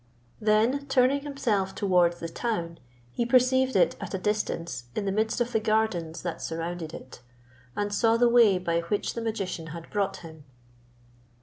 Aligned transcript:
Then 0.39 0.87
turning 0.87 1.21
himself 1.21 1.75
towards 1.75 2.19
the 2.19 2.27
town, 2.27 2.79
he 3.11 3.23
perceived 3.23 3.75
it 3.75 3.95
at 4.01 4.15
a 4.15 4.17
distance 4.17 4.85
in 4.95 5.05
the 5.05 5.11
midst 5.11 5.39
of 5.39 5.51
the 5.51 5.59
gardens 5.59 6.23
that 6.23 6.41
surrounded 6.41 6.91
it, 6.91 7.21
and 7.75 7.93
saw 7.93 8.17
the 8.17 8.27
way 8.27 8.57
by 8.57 8.79
which 8.79 9.13
the 9.13 9.21
magician 9.21 9.67
had 9.67 9.91
brought 9.91 10.17
him. 10.25 10.43